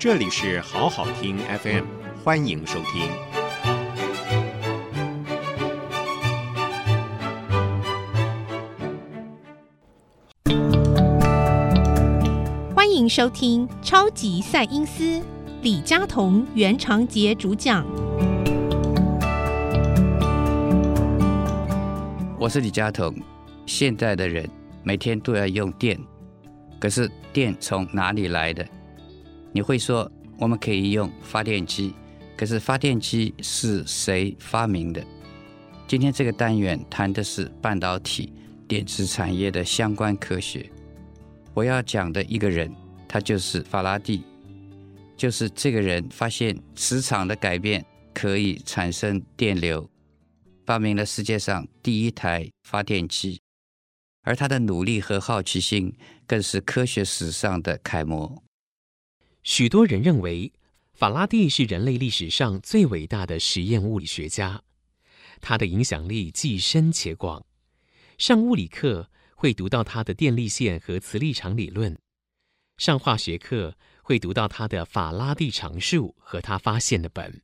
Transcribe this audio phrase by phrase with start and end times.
[0.00, 1.84] 这里是好好听 FM，
[2.22, 3.10] 欢迎收听。
[12.76, 15.02] 欢迎收听《超级赛因斯》，
[15.62, 17.84] 李佳彤、袁长杰主讲。
[22.38, 23.12] 我是李佳彤。
[23.66, 24.48] 现在的人
[24.84, 25.98] 每天都要用电，
[26.78, 28.64] 可是电从哪里来的？
[29.52, 31.94] 你会说我们可以用发电机，
[32.36, 35.04] 可是发电机是谁发明的？
[35.86, 38.32] 今天这个单元谈的是半导体、
[38.68, 40.70] 电子产业的相关科学。
[41.54, 42.72] 我要讲的一个人，
[43.08, 44.22] 他就是法拉第，
[45.16, 47.84] 就是这个人发现磁场的改变
[48.14, 49.88] 可以产生电流，
[50.66, 53.40] 发明了世界上第一台发电机，
[54.22, 55.92] 而他的努力和好奇心
[56.26, 58.42] 更是科学史上的楷模。
[59.50, 60.52] 许多人认为，
[60.92, 64.62] 法拉第是人类历史上最伟大的实验物理学家。
[65.40, 67.46] 他的影响力既深且广。
[68.18, 71.94] 上物理课会读到他的电力线和磁力场理论；
[72.76, 77.40] 上化学课会读到他的法拉第常数和他发现的本。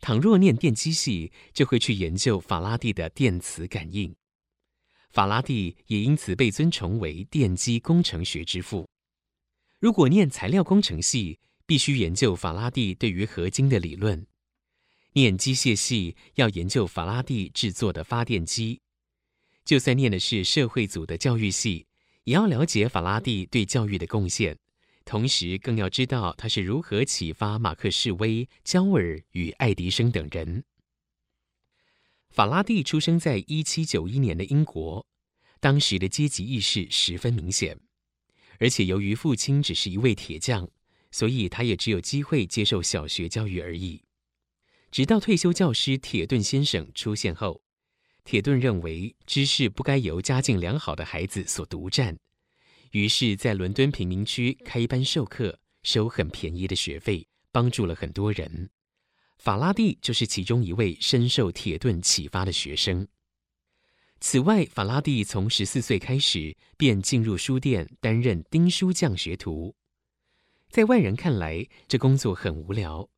[0.00, 4.12] 倘若念电机系，就会去研究法拉第的电磁感应。
[5.10, 8.88] 法拉第也因此被尊崇为电机工程学之父。
[9.82, 14.26] 如果念材料工程系，必须研究法拉第对于合金的理论；
[15.14, 18.80] 念机械系要研究法拉第制作的发电机。
[19.64, 21.88] 就算念的是社会组的教育系，
[22.22, 24.56] 也要了解法拉第对教育的贡献，
[25.04, 30.62] 同时更要知道他是如何启发马克士威、焦耳与爱迪生等人。
[32.30, 35.04] 法拉第出生在一七九一年的英国，
[35.58, 37.80] 当时的阶级意识十分明显。
[38.62, 40.68] 而且由于父亲只是一位铁匠，
[41.10, 44.00] 所以他也只有机会接受小学教育而已。
[44.92, 47.60] 直到退休教师铁顿先生出现后，
[48.22, 52.16] 铁顿认为知识不该由家境良好的孩子所独占，
[52.92, 58.70] 于是，在伦敦贫民区开一班授课，收很便宜的学费，帮助了很多人。
[59.38, 63.08] 法拉第就是其中一位深受铁顿启发的学生。
[64.24, 69.74] 此外，法拉第从十四岁开始便进入书店担任钉书匠学徒。
[70.68, 73.10] 在外人看来，这工作很无聊，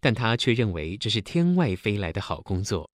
[0.00, 2.90] 但他却认为这是天外飞来的好工作，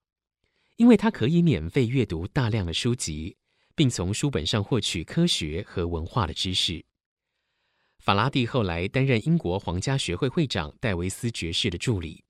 [0.76, 3.34] 因为他可以免费阅读大量的书籍，
[3.74, 6.84] 并从书本上获取科学和文化的知识。
[7.98, 12.22] 法拉第后来担任英国皇家学会会长戴维斯爵士的助理，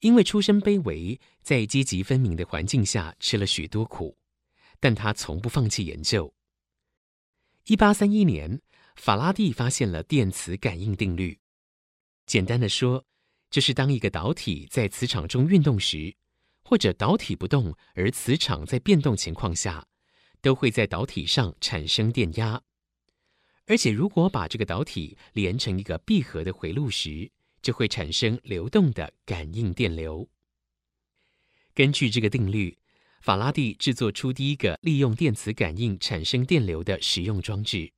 [0.00, 4.14] 因为出身卑微，在阶级分明的环境下吃了许多苦。
[4.80, 6.32] 但他从不放弃研究。
[7.64, 8.62] 一八三一年，
[8.96, 11.38] 法拉第发现了电磁感应定律。
[12.26, 13.04] 简单的说，
[13.50, 16.14] 就是当一个导体在磁场中运动时，
[16.62, 19.86] 或者导体不动而磁场在变动情况下，
[20.40, 22.62] 都会在导体上产生电压。
[23.66, 30.26] 而且，如果把这个导体连成一个闭合的回路时，就会产生流动的感应电流。
[31.74, 32.78] 根据这个定律。
[33.20, 37.92] 法拉第制作出第一个利用电磁感应产生电流的实用装置，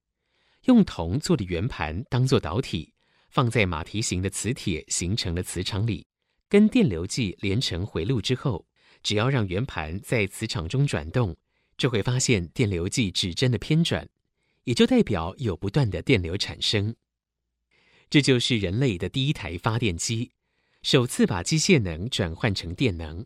[0.65, 2.93] 用铜做的圆盘当做导体，
[3.29, 6.07] 放在马蹄形的磁铁形成的磁场里，
[6.49, 8.67] 跟电流计连成回路之后，
[9.03, 11.37] 只要让圆盘在磁场中转动，
[11.77, 14.09] 就会发现电流计指针的偏转，
[14.65, 16.97] 也就代表有不断的电流产生。
[18.09, 20.33] 这就是人类的第一台发电机，
[20.83, 23.25] 首次把机械能转换成电能。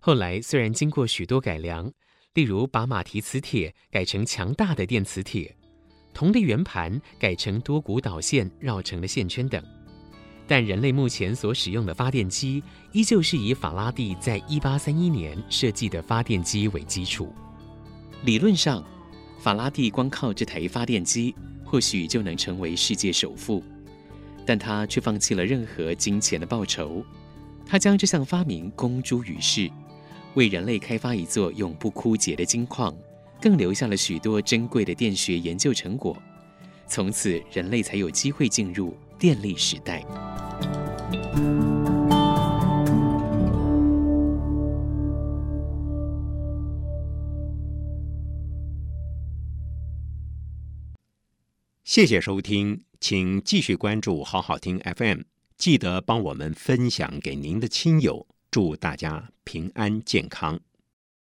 [0.00, 1.92] 后来虽然经过许多改良，
[2.34, 5.56] 例如把马蹄磁铁改成强大的电磁铁，
[6.14, 9.62] 铜的圆盘改成多股导线绕成的线圈等，
[10.46, 17.34] 但人类目前所使用的发电机依旧是以法拉第在一八三一年设计的发电机为基础。
[18.22, 18.84] 理论上，
[19.40, 21.34] 法拉第光靠这台发电机
[21.64, 23.62] 或许就能成为世界首富，
[24.46, 27.04] 但他却放弃了任何金钱的报酬，
[27.66, 29.68] 他将这项发明公诸于世。
[30.34, 32.96] 为人类开发一座永不枯竭的金矿，
[33.40, 36.16] 更留下了许多珍贵的电学研究成果。
[36.86, 40.04] 从此，人类才有机会进入电力时代。
[51.84, 55.22] 谢谢收听，请继续关注好好听 FM，
[55.56, 58.26] 记得帮我们分享给您的亲友。
[58.50, 60.58] 祝大家平安健康。